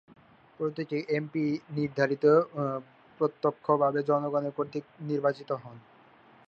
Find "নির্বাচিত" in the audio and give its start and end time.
5.09-5.49